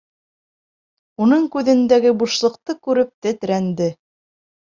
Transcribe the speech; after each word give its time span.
Уның 1.25 1.43
күҙендәге 1.55 2.13
бушлыҡты 2.23 2.77
күреп 2.87 3.11
тетрәнде. 3.27 3.93